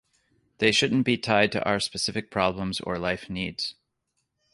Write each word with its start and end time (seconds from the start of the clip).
They 0.57 0.71
shouldn't 0.71 1.05
be 1.05 1.15
tied 1.15 1.51
to 1.51 1.63
our 1.63 1.79
specific 1.79 2.31
problems 2.31 2.79
or 2.79 2.97
life 2.97 3.29
needs. 3.29 3.75